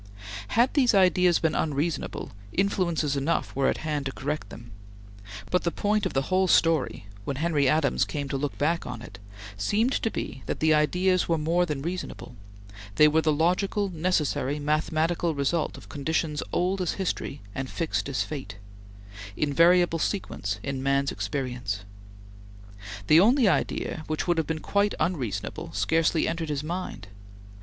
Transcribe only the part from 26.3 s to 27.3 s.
his mind.